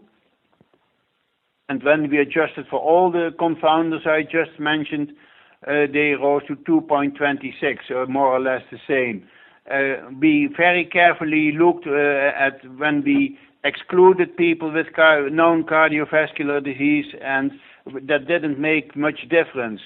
and 1.69 1.83
when 1.83 2.09
we 2.09 2.17
adjusted 2.17 2.65
for 2.67 2.79
all 2.79 3.11
the 3.11 3.29
confounders 3.39 4.05
I 4.07 4.23
just 4.23 4.59
mentioned, 4.59 5.13
uh, 5.67 5.85
they 5.93 6.15
rose 6.19 6.41
to 6.47 6.55
2.26, 6.55 7.91
or 7.91 8.07
more 8.07 8.27
or 8.27 8.39
less 8.39 8.63
the 8.71 8.79
same. 8.87 9.27
Uh, 9.71 10.09
we 10.19 10.49
very 10.57 10.83
carefully 10.83 11.51
looked 11.51 11.85
uh, 11.85 11.93
at 11.93 12.59
when 12.77 13.03
we 13.03 13.37
excluded 13.63 14.35
people 14.37 14.71
with 14.71 14.87
known 15.31 15.63
cardiovascular 15.63 16.63
disease, 16.63 17.13
and 17.21 17.51
that 18.07 18.27
didn't 18.27 18.59
make 18.59 18.95
much 18.95 19.27
difference. 19.29 19.81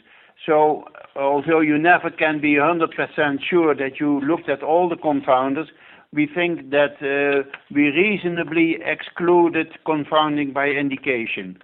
So, 0.46 0.86
although 1.16 1.62
you 1.62 1.78
never 1.78 2.10
can 2.10 2.42
be 2.42 2.56
100% 2.56 3.40
sure 3.50 3.76
that 3.76 4.00
you 4.00 4.20
looked 4.22 4.50
at 4.50 4.62
all 4.62 4.90
the 4.90 4.96
confounders, 4.96 5.68
we 6.12 6.28
think 6.28 6.70
that 6.70 6.96
uh, 7.02 7.50
we 7.74 7.84
reasonably 7.90 8.78
excluded 8.86 9.68
confounding 9.86 10.54
by 10.54 10.68
indication. 10.68 11.62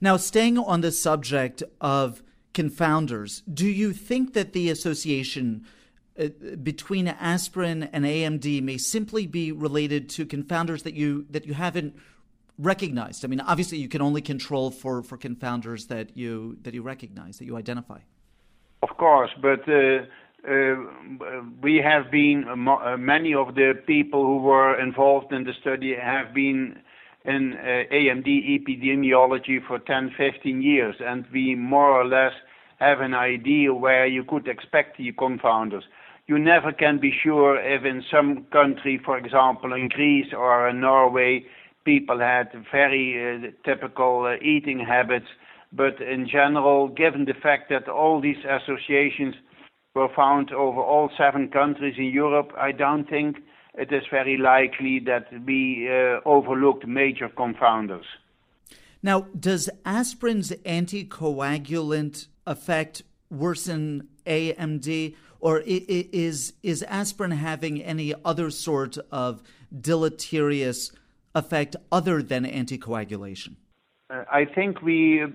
Now, 0.00 0.16
staying 0.16 0.56
on 0.56 0.80
the 0.80 0.92
subject 0.92 1.62
of 1.80 2.22
confounders, 2.54 3.42
do 3.52 3.68
you 3.68 3.92
think 3.92 4.32
that 4.32 4.52
the 4.52 4.70
association 4.70 5.66
between 6.62 7.08
aspirin 7.08 7.84
and 7.84 8.04
AMD 8.04 8.62
may 8.62 8.78
simply 8.78 9.26
be 9.26 9.52
related 9.52 10.08
to 10.10 10.26
confounders 10.26 10.82
that 10.82 10.94
you 10.94 11.26
that 11.30 11.46
you 11.46 11.54
haven't 11.54 11.96
recognized? 12.58 13.24
I 13.24 13.28
mean, 13.28 13.40
obviously, 13.40 13.78
you 13.78 13.88
can 13.88 14.02
only 14.02 14.20
control 14.20 14.70
for, 14.70 15.02
for 15.02 15.16
confounders 15.16 15.88
that 15.88 16.16
you 16.16 16.58
that 16.62 16.74
you 16.74 16.82
recognize 16.82 17.38
that 17.38 17.44
you 17.44 17.56
identify. 17.56 17.98
Of 18.82 18.96
course, 18.96 19.30
but. 19.40 19.68
Uh, 19.68 20.06
uh, 20.48 20.74
we 21.60 21.76
have 21.76 22.10
been 22.10 22.46
uh, 22.48 22.96
many 22.96 23.34
of 23.34 23.54
the 23.54 23.74
people 23.86 24.24
who 24.24 24.38
were 24.38 24.80
involved 24.80 25.34
in 25.34 25.44
the 25.44 25.52
study 25.60 25.94
have 25.94 26.32
been 26.32 26.80
in 27.26 27.52
uh, 27.52 27.92
AMD 27.92 28.26
epidemiology 28.26 29.62
for 29.66 29.78
10, 29.78 30.14
15 30.16 30.62
years, 30.62 30.96
and 31.00 31.26
we 31.32 31.54
more 31.54 31.90
or 31.90 32.06
less 32.06 32.32
have 32.78 33.00
an 33.00 33.12
idea 33.12 33.74
where 33.74 34.06
you 34.06 34.24
could 34.24 34.48
expect 34.48 34.96
the 34.96 35.12
confounders. 35.12 35.82
You 36.30 36.38
never 36.38 36.70
can 36.70 37.00
be 37.00 37.12
sure 37.24 37.58
if 37.58 37.84
in 37.84 38.04
some 38.08 38.44
country, 38.52 39.00
for 39.04 39.18
example 39.18 39.72
in 39.72 39.88
Greece 39.88 40.32
or 40.32 40.68
in 40.68 40.80
Norway, 40.80 41.44
people 41.84 42.20
had 42.20 42.52
very 42.70 43.06
uh, 43.18 43.50
typical 43.68 44.26
uh, 44.26 44.36
eating 44.40 44.78
habits, 44.78 45.26
but 45.72 46.00
in 46.00 46.28
general, 46.28 46.86
given 46.86 47.24
the 47.24 47.34
fact 47.34 47.68
that 47.70 47.88
all 47.88 48.20
these 48.20 48.44
associations 48.48 49.34
were 49.96 50.06
found 50.14 50.52
over 50.52 50.80
all 50.80 51.10
seven 51.18 51.48
countries 51.48 51.96
in 51.98 52.04
Europe, 52.04 52.52
I 52.56 52.70
don't 52.70 53.10
think 53.10 53.38
it 53.74 53.92
is 53.92 54.04
very 54.08 54.36
likely 54.36 55.00
that 55.06 55.26
we 55.44 55.88
uh, 55.90 56.20
overlooked 56.24 56.86
major 56.86 57.28
confounders. 57.28 58.06
Now, 59.02 59.26
does 59.36 59.68
aspirin's 59.84 60.52
anticoagulant 60.64 62.28
effect 62.46 63.02
worsen 63.30 64.06
AMD, 64.26 65.16
or 65.40 65.62
is 65.66 66.52
is 66.62 66.82
aspirin 66.84 67.30
having 67.30 67.82
any 67.82 68.14
other 68.24 68.50
sort 68.50 68.98
of 69.10 69.42
deleterious 69.80 70.92
effect 71.34 71.76
other 71.90 72.22
than 72.22 72.44
anticoagulation? 72.44 73.56
Uh, 74.10 74.24
I 74.30 74.44
think 74.44 74.82
we 74.82 75.22
uh, 75.22 75.28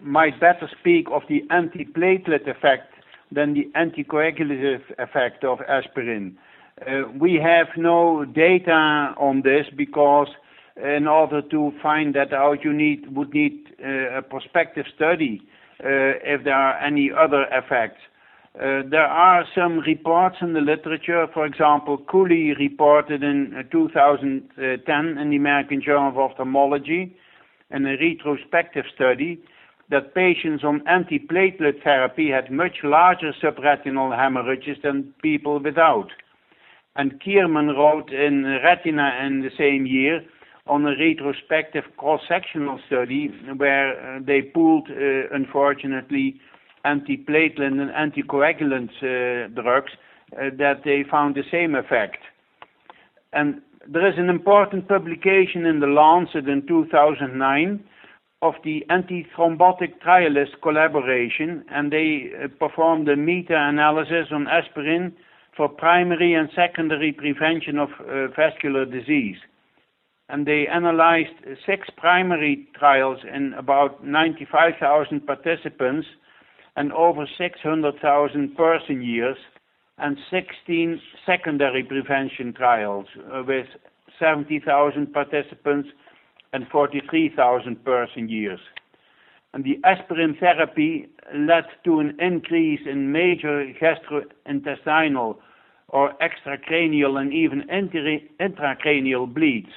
might 0.00 0.38
better 0.40 0.70
speak 0.80 1.06
of 1.10 1.22
the 1.28 1.42
antiplatelet 1.50 2.48
effect 2.48 2.92
than 3.32 3.54
the 3.54 3.68
anticoagulative 3.74 4.82
effect 4.98 5.44
of 5.44 5.60
aspirin. 5.62 6.38
Uh, 6.80 7.02
we 7.18 7.34
have 7.34 7.68
no 7.76 8.24
data 8.24 9.14
on 9.18 9.42
this 9.42 9.66
because 9.76 10.28
in 10.76 11.08
order 11.08 11.40
to 11.42 11.72
find 11.82 12.14
that 12.14 12.32
out, 12.32 12.62
you 12.62 12.72
need 12.72 13.16
would 13.16 13.32
need 13.32 13.66
uh, 13.82 14.18
a 14.18 14.22
prospective 14.22 14.86
study 14.94 15.40
uh, 15.82 16.20
if 16.22 16.44
there 16.44 16.54
are 16.54 16.78
any 16.78 17.10
other 17.10 17.46
effects. 17.50 18.00
Uh, 18.56 18.80
there 18.90 19.06
are 19.06 19.44
some 19.54 19.80
reports 19.80 20.36
in 20.40 20.54
the 20.54 20.62
literature. 20.62 21.26
For 21.34 21.44
example, 21.44 21.98
Kuhli 21.98 22.56
reported 22.58 23.22
in 23.22 23.54
uh, 23.54 23.62
2010 23.70 25.18
in 25.18 25.30
the 25.30 25.36
American 25.36 25.82
Journal 25.82 26.08
of 26.08 26.18
Ophthalmology 26.18 27.14
in 27.70 27.84
a 27.84 27.96
retrospective 28.00 28.86
study 28.94 29.38
that 29.90 30.14
patients 30.14 30.64
on 30.64 30.80
antiplatelet 30.88 31.82
therapy 31.84 32.30
had 32.30 32.50
much 32.50 32.78
larger 32.82 33.32
subretinal 33.42 34.16
hemorrhages 34.16 34.78
than 34.82 35.12
people 35.22 35.62
without. 35.62 36.08
And 36.96 37.20
Kiernan 37.20 37.76
wrote 37.76 38.10
in 38.10 38.44
Retina 38.64 39.18
in 39.22 39.42
the 39.42 39.50
same 39.58 39.84
year 39.84 40.22
on 40.66 40.86
a 40.86 40.96
retrospective 40.98 41.84
cross-sectional 41.98 42.80
study 42.86 43.28
where 43.56 44.16
uh, 44.16 44.20
they 44.26 44.40
pooled, 44.40 44.88
uh, 44.90 45.28
unfortunately, 45.30 46.40
antiplatelet 46.86 47.60
and 47.60 47.90
anticoagulant 47.90 48.90
uh, 49.02 49.48
drugs 49.60 49.92
uh, 50.32 50.50
that 50.58 50.82
they 50.84 51.04
found 51.10 51.34
the 51.34 51.42
same 51.50 51.74
effect. 51.74 52.18
And 53.32 53.60
there 53.88 54.08
is 54.08 54.18
an 54.18 54.28
important 54.28 54.88
publication 54.88 55.66
in 55.66 55.80
the 55.80 55.86
Lancet 55.86 56.48
in 56.48 56.66
2009 56.66 57.84
of 58.42 58.54
the 58.64 58.84
antithrombotic 58.90 60.00
trialist 60.04 60.60
collaboration, 60.62 61.64
and 61.70 61.92
they 61.92 62.30
uh, 62.32 62.48
performed 62.58 63.08
a 63.08 63.16
meta-analysis 63.16 64.28
on 64.30 64.46
aspirin 64.46 65.12
for 65.56 65.68
primary 65.68 66.34
and 66.34 66.50
secondary 66.54 67.12
prevention 67.12 67.78
of 67.78 67.88
vascular 68.36 68.84
disease. 68.84 69.36
And 70.28 70.44
they 70.46 70.66
analyzed 70.66 71.32
six 71.64 71.88
primary 71.96 72.68
trials 72.78 73.20
in 73.32 73.54
about 73.54 74.04
95,000 74.04 75.26
participants 75.26 76.06
and 76.76 76.92
over 76.92 77.26
600,000 77.38 78.56
person 78.56 79.02
years, 79.02 79.38
and 79.98 80.18
16 80.30 81.00
secondary 81.24 81.82
prevention 81.82 82.52
trials 82.52 83.06
uh, 83.32 83.42
with 83.46 83.66
70,000 84.18 85.12
participants 85.12 85.88
and 86.52 86.66
43,000 86.68 87.82
person 87.84 88.28
years. 88.28 88.60
And 89.54 89.64
the 89.64 89.78
aspirin 89.84 90.36
therapy 90.38 91.08
led 91.34 91.64
to 91.84 92.00
an 92.00 92.14
increase 92.20 92.80
in 92.86 93.10
major 93.10 93.72
gastrointestinal 93.80 95.36
or 95.88 96.12
extracranial 96.20 97.18
and 97.18 97.32
even 97.32 97.62
intracranial 98.40 99.32
bleeds. 99.32 99.70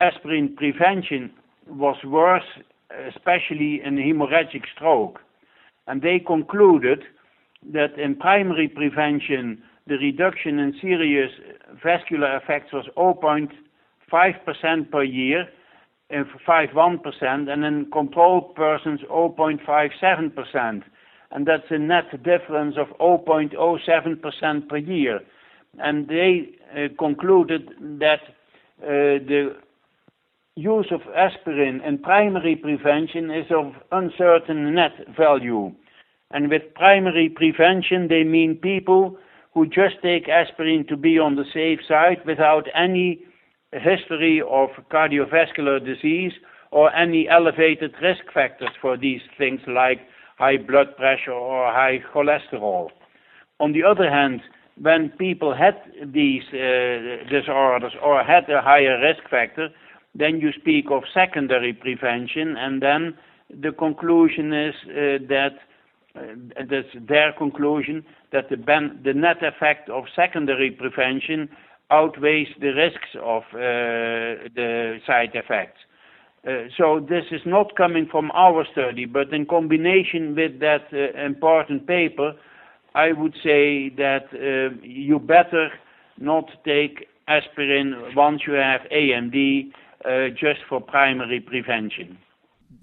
Aspirin 0.00 0.56
prevention 0.56 1.30
was 1.68 1.96
worse, 2.04 2.58
especially 3.08 3.80
in 3.84 3.96
hemorrhagic 3.96 4.64
stroke 4.74 5.20
and 5.88 6.02
they 6.02 6.18
concluded 6.20 7.02
that 7.72 7.98
in 7.98 8.14
primary 8.14 8.68
prevention, 8.68 9.62
the 9.86 9.96
reduction 9.96 10.58
in 10.58 10.74
serious 10.80 11.32
vascular 11.82 12.36
effects 12.36 12.72
was 12.72 12.86
0.5% 12.96 14.90
per 14.90 15.02
year, 15.02 15.48
5.1%, 16.12 17.50
and 17.50 17.64
in 17.64 17.90
control 17.90 18.42
persons 18.54 19.00
0.57%. 19.10 20.82
And 21.30 21.46
that's 21.46 21.70
a 21.70 21.78
net 21.78 22.22
difference 22.22 22.76
of 22.78 22.88
0.07% 22.98 24.68
per 24.68 24.76
year. 24.76 25.20
And 25.78 26.08
they 26.08 26.50
uh, 26.74 26.88
concluded 26.98 27.70
that 27.98 28.20
uh, 28.82 29.18
the 29.26 29.56
use 30.58 30.88
of 30.90 31.02
aspirin 31.14 31.80
in 31.82 31.98
primary 31.98 32.56
prevention 32.56 33.30
is 33.30 33.46
of 33.50 33.74
uncertain 33.92 34.74
net 34.74 34.92
value. 35.16 35.72
And 36.32 36.50
with 36.50 36.74
primary 36.74 37.28
prevention, 37.28 38.08
they 38.08 38.24
mean 38.24 38.56
people 38.56 39.16
who 39.54 39.66
just 39.66 40.02
take 40.02 40.28
aspirin 40.28 40.84
to 40.88 40.96
be 40.96 41.18
on 41.18 41.36
the 41.36 41.44
safe 41.54 41.78
side 41.86 42.18
without 42.26 42.66
any 42.74 43.20
history 43.72 44.42
of 44.42 44.70
cardiovascular 44.90 45.84
disease 45.84 46.32
or 46.72 46.94
any 46.94 47.28
elevated 47.28 47.94
risk 48.02 48.24
factors 48.34 48.70
for 48.80 48.96
these 48.96 49.20
things 49.38 49.60
like 49.68 50.00
high 50.38 50.56
blood 50.56 50.96
pressure 50.96 51.32
or 51.32 51.72
high 51.72 52.00
cholesterol. 52.12 52.88
On 53.60 53.72
the 53.72 53.84
other 53.84 54.10
hand, 54.10 54.40
when 54.80 55.10
people 55.18 55.54
had 55.54 55.74
these 56.04 56.42
uh, 56.52 57.28
disorders 57.30 57.92
or 58.02 58.22
had 58.22 58.48
a 58.50 58.60
higher 58.60 59.00
risk 59.00 59.28
factor, 59.30 59.68
then 60.18 60.40
you 60.40 60.50
speak 60.52 60.86
of 60.90 61.02
secondary 61.14 61.72
prevention, 61.72 62.56
and 62.56 62.82
then 62.82 63.14
the 63.48 63.72
conclusion 63.72 64.52
is 64.52 64.74
uh, 64.84 65.24
that 65.28 65.54
uh, 66.16 66.20
that's 66.70 67.06
their 67.08 67.32
conclusion 67.32 68.04
that 68.32 68.48
the, 68.50 69.14
net 69.14 69.42
effect 69.42 69.88
of 69.88 70.04
secondary 70.14 70.70
prevention 70.70 71.48
outweighs 71.90 72.48
the 72.60 72.68
risks 72.68 73.08
of 73.22 73.42
uh, 73.54 74.48
the 74.54 74.98
side 75.06 75.30
effects. 75.34 75.78
So 76.78 77.00
this 77.00 77.24
is 77.30 77.42
not 77.44 77.76
coming 77.76 78.08
from 78.10 78.30
our 78.30 78.64
study, 78.72 79.04
but 79.04 79.34
in 79.34 79.44
combination 79.44 80.34
with 80.34 80.60
that 80.60 80.92
important 81.22 81.86
paper, 81.86 82.32
I 82.94 83.12
would 83.12 83.34
say 83.44 83.90
that 83.96 84.28
you 84.82 85.18
better 85.18 85.68
not 86.18 86.46
take 86.64 87.06
aspirin 87.28 88.14
once 88.16 88.42
you 88.46 88.54
have 88.54 88.80
AMD 88.90 89.72
uh, 90.04 90.28
just 90.28 90.60
for 90.68 90.80
primary 90.80 91.40
prevention. 91.40 92.18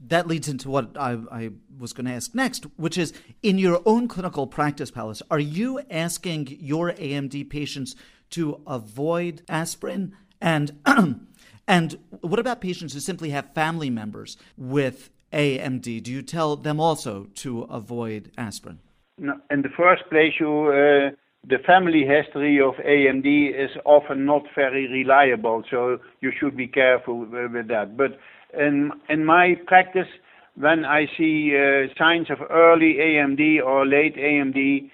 That 0.08 0.28
leads 0.28 0.48
into 0.48 0.70
what 0.70 0.96
I, 0.98 1.18
I 1.32 1.50
was 1.78 1.94
going 1.94 2.06
to 2.06 2.12
ask 2.12 2.34
next, 2.36 2.66
which 2.76 2.98
is 2.98 3.14
in 3.42 3.58
your 3.58 3.82
own 3.86 4.08
clinical 4.08 4.48
practice, 4.48 4.92
Paulus, 4.92 5.22
are 5.32 5.40
you 5.40 5.82
asking 5.90 6.58
your 6.60 6.92
AMD 6.92 7.50
patients 7.50 7.96
to 8.32 8.62
avoid 8.68 9.44
aspirin? 9.50 10.16
And 10.42 10.80
and 11.68 11.98
what 12.22 12.40
about 12.40 12.62
patients 12.62 12.94
who 12.94 13.00
simply 13.00 13.30
have 13.32 13.54
family 13.54 13.90
members 13.90 14.38
with 14.58 15.10
AMD? 15.34 16.04
Do 16.04 16.12
you 16.12 16.22
tell 16.22 16.56
them 16.56 16.80
also 16.80 17.28
to 17.36 17.62
avoid 17.64 18.32
aspirin? 18.38 18.80
No, 19.18 19.40
in 19.50 19.62
the 19.62 19.70
first 19.70 20.04
place, 20.10 20.34
you 20.40 20.68
uh, 20.68 21.16
the 21.48 21.58
family 21.66 22.06
history 22.06 22.60
of 22.60 22.74
AMD 22.76 23.50
is 23.50 23.72
often 23.86 24.26
not 24.26 24.44
very 24.56 24.88
reliable, 24.92 25.64
so 25.70 25.98
you 26.22 26.32
should 26.40 26.58
be 26.58 26.68
careful 26.68 27.20
with 27.20 27.68
that. 27.68 27.98
But 27.98 28.18
in 28.58 28.92
in 29.10 29.26
my 29.26 29.56
practice, 29.68 30.08
when 30.56 30.86
I 30.86 31.06
see 31.18 31.56
uh, 31.56 31.94
signs 31.98 32.30
of 32.30 32.40
early 32.50 32.96
AMD 33.00 33.64
or 33.64 33.86
late 33.86 34.16
AMD, 34.16 34.90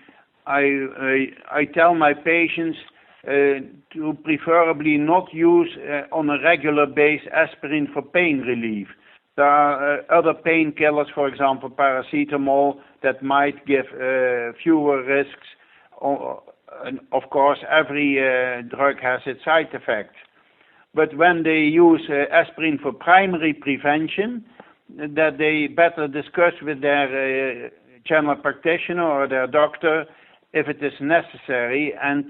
I 0.46 0.62
I, 1.00 1.60
I 1.60 1.66
tell 1.66 1.96
my 1.96 2.14
patients 2.14 2.78
uh, 3.28 3.62
to 3.94 4.18
preferably 4.24 4.98
not 4.98 5.34
use 5.34 5.70
uh, 5.78 6.16
on 6.16 6.30
a 6.30 6.42
regular 6.44 6.86
basis 6.86 7.28
aspirin 7.34 7.88
for 7.94 8.02
pain 8.02 8.40
relief. 8.40 8.88
There 9.38 9.46
are 9.46 10.00
uh, 10.00 10.04
other 10.10 10.34
painkillers, 10.34 11.14
for 11.16 11.28
example, 11.28 11.70
paracetamol, 11.70 12.80
that 13.04 13.24
might 13.24 13.66
give 13.66 13.86
uh, 13.94 14.52
fewer 14.62 15.04
risks 15.04 15.48
of 16.02 17.30
course, 17.30 17.60
every 17.70 18.20
uh, 18.20 18.62
drug 18.76 19.00
has 19.02 19.22
its 19.26 19.44
side 19.44 19.70
effects. 19.74 20.16
But 20.94 21.16
when 21.16 21.44
they 21.44 21.60
use 21.60 22.02
uh, 22.10 22.34
aspirin 22.34 22.80
for 22.82 22.92
primary 22.92 23.54
prevention, 23.54 24.44
that 24.98 25.38
they 25.38 25.68
better 25.74 26.08
discuss 26.08 26.54
with 26.62 26.82
their 26.82 27.66
uh, 27.66 27.70
general 28.06 28.36
practitioner 28.36 29.04
or 29.04 29.28
their 29.28 29.48
doctor 29.48 30.06
if 30.54 30.68
it 30.68 30.84
is 30.84 30.94
necessary 31.00 31.94
and 32.02 32.26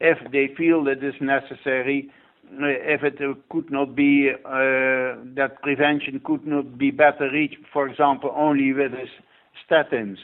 if 0.00 0.18
they 0.30 0.54
feel 0.56 0.84
that 0.84 0.98
it 0.98 1.04
is 1.04 1.14
necessary, 1.20 2.08
if 2.52 3.02
it 3.02 3.18
could 3.50 3.72
not 3.72 3.96
be 3.96 4.30
that 4.44 5.62
prevention 5.62 6.20
could 6.24 6.46
not 6.46 6.78
be 6.78 6.92
better 6.92 7.28
reached, 7.32 7.56
for 7.72 7.88
example, 7.88 8.32
only 8.36 8.72
with 8.72 8.92
statins. 9.68 10.18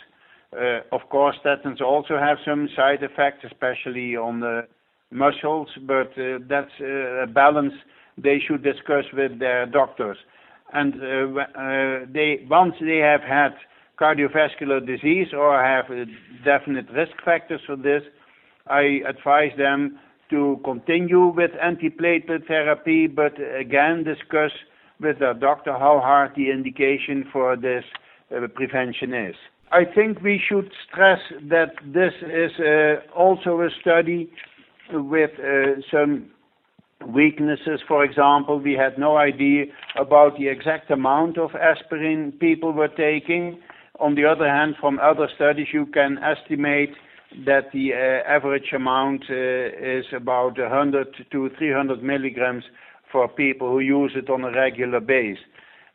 Uh, 0.55 0.81
of 0.93 1.01
course, 1.09 1.37
statins 1.45 1.81
also 1.81 2.19
have 2.19 2.37
some 2.45 2.69
side 2.77 3.03
effects, 3.03 3.45
especially 3.45 4.17
on 4.17 4.41
the 4.41 4.67
muscles, 5.11 5.69
but 5.87 6.13
uh, 6.19 6.39
that's 6.49 6.73
uh, 6.81 7.23
a 7.23 7.27
balance 7.27 7.73
they 8.19 8.39
should 8.47 8.63
discuss 8.63 9.05
with 9.15 9.39
their 9.39 9.65
doctors. 9.67 10.19
And 10.75 10.95
they 12.15 12.47
once 12.49 12.75
they 12.81 12.99
have 12.99 13.21
had 13.21 13.53
cardiovascular 14.01 14.85
disease 14.85 15.29
or 15.35 15.63
have 15.63 15.85
definite 16.45 16.91
risk 16.91 17.13
factors 17.25 17.61
for 17.67 17.77
this, 17.77 18.03
I 18.67 19.01
advise 19.07 19.53
them 19.59 19.99
to 20.31 20.61
continue 20.65 21.27
with 21.27 21.51
antiplatelet 21.63 22.47
therapy, 22.47 23.07
but 23.07 23.35
again 23.59 24.03
discuss 24.03 24.53
with 24.99 25.19
their 25.19 25.35
doctor 25.35 25.73
how 25.73 26.01
hard 26.03 26.33
the 26.37 26.51
indication 26.51 27.27
for 27.31 27.55
this 27.57 27.85
prevention 28.55 29.13
is. 29.13 29.37
I 29.73 29.85
think 29.87 30.21
we 30.21 30.39
should 30.47 30.71
stress 30.87 31.21
that 31.49 31.73
this 31.83 32.13
is 32.21 32.53
uh, 32.61 33.11
also 33.19 33.61
a 33.63 33.71
study 33.81 34.31
with 34.93 35.31
uh, 35.39 35.81
some 35.91 36.27
weaknesses. 37.09 37.81
For 37.89 38.05
example, 38.05 38.61
we 38.61 38.75
had 38.75 38.99
no 38.99 39.17
idea 39.17 39.65
about 39.99 40.37
the 40.39 40.49
exact 40.49 40.91
amount 40.91 41.39
of 41.39 41.53
aspirin 41.55 42.33
people 42.39 42.73
were 42.73 42.89
taking. 42.89 43.61
On 43.99 44.15
the 44.15 44.27
other 44.27 44.47
hand, 44.47 44.75
from 44.79 44.99
other 44.99 45.29
studies, 45.35 45.69
you 45.73 45.87
can 45.87 46.19
estimate 46.19 46.91
that 47.47 47.73
the 47.73 47.95
uh, 47.95 48.31
average 48.31 48.73
amount 48.75 49.25
is 49.31 50.05
about 50.15 50.59
100 50.59 51.07
to 51.33 51.51
300 51.57 52.03
milligrams 52.03 52.65
for 53.11 53.27
people 53.27 53.71
who 53.71 53.81
use 53.81 54.13
it 54.17 54.29
on 54.29 54.45
a 54.45 54.53
regular 54.53 55.01
basis. 55.01 55.43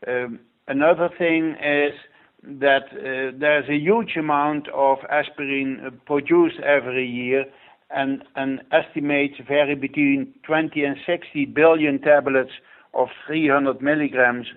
Um, 0.08 0.40
another 0.68 1.10
thing 1.16 1.56
is 1.64 1.94
that 2.44 2.86
uh, 2.92 3.38
there's 3.38 3.68
a 3.70 3.76
huge 3.76 4.16
amount 4.18 4.68
of 4.70 5.00
aspirin 5.10 5.82
uh, 5.86 5.90
produced 6.06 6.60
every 6.60 7.08
year, 7.08 7.46
and, 7.90 8.24
estimates 8.72 9.36
vary 9.48 9.76
between 9.76 10.34
20 10.44 10.84
and 10.84 10.98
60 11.06 11.46
billion 11.46 12.00
tablets 12.00 12.52
of 12.94 13.08
300 13.26 13.82
milligrams, 13.82 14.48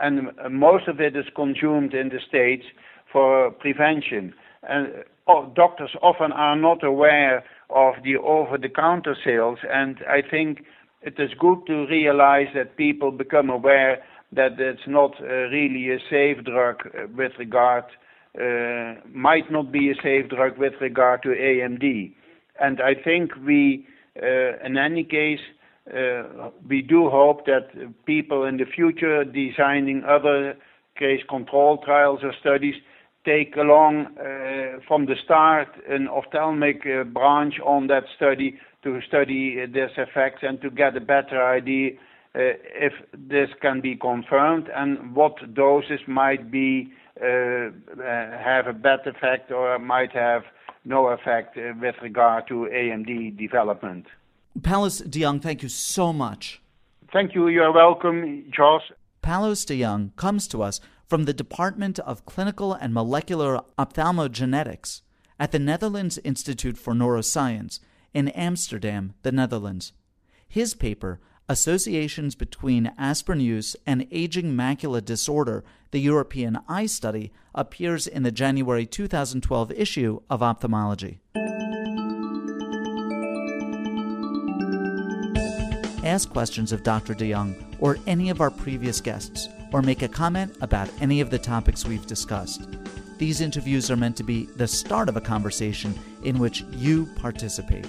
and 0.00 0.30
uh, 0.42 0.48
most 0.48 0.88
of 0.88 1.00
it 1.00 1.16
is 1.16 1.26
consumed 1.34 1.94
in 1.94 2.08
the 2.08 2.20
States 2.26 2.64
for 3.12 3.50
prevention. 3.50 4.34
And 4.62 4.86
uh, 4.88 4.90
oh, 5.28 5.52
doctors 5.54 5.90
often 6.02 6.32
are 6.32 6.56
not 6.56 6.82
aware 6.82 7.44
of 7.70 7.94
the 8.02 8.16
over-the-counter 8.16 9.16
sales, 9.24 9.58
and 9.70 9.98
I 10.08 10.22
think 10.28 10.64
it 11.02 11.14
is 11.18 11.30
good 11.38 11.58
to 11.66 11.86
realize 11.86 12.48
that 12.54 12.76
people 12.76 13.10
become 13.12 13.50
aware 13.50 14.02
that 14.32 14.58
it's 14.58 14.86
not 14.86 15.12
uh, 15.20 15.24
really 15.24 15.90
a 15.90 15.98
safe 16.10 16.44
drug 16.44 16.76
uh, 16.86 17.06
with 17.16 17.32
regard, 17.38 17.84
uh, 18.38 19.00
might 19.08 19.50
not 19.50 19.72
be 19.72 19.90
a 19.90 19.94
safe 20.02 20.28
drug 20.28 20.58
with 20.58 20.74
regard 20.80 21.22
to 21.22 21.28
AMD. 21.28 22.12
And 22.60 22.80
I 22.80 22.94
think 22.94 23.30
we, 23.46 23.86
in 24.16 24.76
any 24.76 25.04
case, 25.04 25.40
we 26.68 26.82
do 26.82 27.08
hope 27.08 27.46
that 27.46 27.68
people 28.04 28.44
in 28.44 28.56
the 28.56 28.66
future 28.66 29.24
designing 29.24 30.02
other 30.04 30.56
case 30.98 31.20
control 31.28 31.78
trials 31.84 32.20
or 32.24 32.32
studies 32.40 32.74
take 33.24 33.56
along 33.56 34.06
from 34.88 35.06
the 35.06 35.14
start 35.24 35.68
an 35.88 36.08
ophthalmic 36.08 36.82
branch 37.14 37.54
on 37.64 37.86
that 37.86 38.02
study 38.16 38.58
to 38.82 39.00
study 39.06 39.64
this 39.72 39.92
effect 39.96 40.42
and 40.42 40.60
to 40.62 40.70
get 40.70 40.96
a 40.96 41.00
better 41.00 41.40
idea 41.40 41.92
if 42.38 42.92
this 43.12 43.48
can 43.60 43.80
be 43.80 43.96
confirmed 43.96 44.68
and 44.74 45.14
what 45.14 45.34
doses 45.54 46.00
might 46.06 46.50
be 46.50 46.92
uh, 47.20 47.70
have 48.00 48.68
a 48.68 48.72
bad 48.72 49.00
effect 49.06 49.50
or 49.50 49.78
might 49.78 50.12
have 50.12 50.42
no 50.84 51.08
effect 51.08 51.56
uh, 51.56 51.72
with 51.80 51.96
regard 52.00 52.46
to 52.46 52.68
AMD 52.72 53.36
development. 53.36 54.06
Paulus 54.62 54.98
de 54.98 55.20
Jong, 55.22 55.40
thank 55.40 55.62
you 55.62 55.68
so 55.68 56.12
much. 56.12 56.60
Thank 57.12 57.34
you. 57.34 57.48
You're 57.48 57.72
welcome, 57.72 58.44
Josh. 58.54 58.82
Paulus 59.22 59.64
de 59.64 59.82
Jong 59.82 60.12
comes 60.16 60.46
to 60.48 60.62
us 60.62 60.80
from 61.08 61.24
the 61.24 61.32
Department 61.32 61.98
of 62.00 62.26
Clinical 62.26 62.72
and 62.72 62.92
Molecular 62.94 63.60
Ophthalmogenetics 63.78 65.02
at 65.40 65.52
the 65.52 65.58
Netherlands 65.58 66.18
Institute 66.22 66.76
for 66.76 66.92
Neuroscience 66.92 67.80
in 68.12 68.28
Amsterdam, 68.28 69.14
the 69.22 69.32
Netherlands. 69.32 69.92
His 70.48 70.74
paper, 70.74 71.20
Associations 71.50 72.34
Between 72.34 72.92
Aspirin 72.98 73.40
Use 73.40 73.74
and 73.86 74.06
Aging 74.10 74.52
Macula 74.52 75.02
Disorder, 75.02 75.64
the 75.92 75.98
European 75.98 76.58
Eye 76.68 76.84
Study, 76.84 77.32
appears 77.54 78.06
in 78.06 78.22
the 78.22 78.30
January 78.30 78.84
2012 78.84 79.72
issue 79.72 80.20
of 80.28 80.42
Ophthalmology. 80.42 81.20
Ask 86.04 86.28
questions 86.28 86.70
of 86.70 86.82
Dr. 86.82 87.14
de 87.14 87.32
Jong 87.32 87.56
or 87.78 87.96
any 88.06 88.28
of 88.28 88.42
our 88.42 88.50
previous 88.50 89.00
guests 89.00 89.48
or 89.72 89.80
make 89.80 90.02
a 90.02 90.08
comment 90.08 90.54
about 90.60 90.90
any 91.00 91.22
of 91.22 91.30
the 91.30 91.38
topics 91.38 91.86
we've 91.86 92.06
discussed. 92.06 92.68
These 93.16 93.40
interviews 93.40 93.90
are 93.90 93.96
meant 93.96 94.16
to 94.18 94.22
be 94.22 94.44
the 94.56 94.68
start 94.68 95.08
of 95.08 95.16
a 95.16 95.20
conversation 95.22 95.98
in 96.24 96.38
which 96.38 96.62
you 96.72 97.06
participate. 97.16 97.86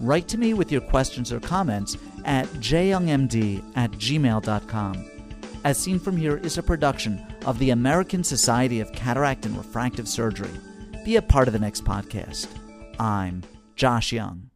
Write 0.00 0.28
to 0.28 0.38
me 0.38 0.52
with 0.52 0.70
your 0.70 0.82
questions 0.82 1.32
or 1.32 1.40
comments 1.40 1.96
at 2.26 2.46
jyoungmd 2.46 3.64
at 3.76 3.90
gmail.com. 3.92 5.10
As 5.64 5.78
Seen 5.78 5.98
From 5.98 6.16
Here 6.16 6.36
is 6.36 6.58
a 6.58 6.62
production 6.62 7.24
of 7.44 7.58
the 7.58 7.70
American 7.70 8.22
Society 8.22 8.80
of 8.80 8.92
Cataract 8.92 9.46
and 9.46 9.56
Refractive 9.56 10.06
Surgery. 10.06 10.50
Be 11.04 11.16
a 11.16 11.22
part 11.22 11.48
of 11.48 11.52
the 11.52 11.58
next 11.58 11.84
podcast. 11.84 12.46
I'm 13.00 13.42
Josh 13.74 14.12
Young. 14.12 14.50